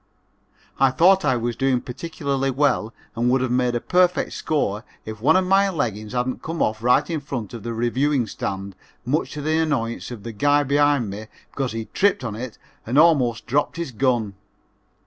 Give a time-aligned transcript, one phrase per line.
[0.79, 5.21] I thought I was doing particularly well and would have made a perfect score if
[5.21, 8.75] one of my leggins hadn't come off right in front of the reviewing stand
[9.05, 12.97] much to the annoyance of the guy behind me because he tripped on it and
[12.97, 14.33] almost dropped his gun.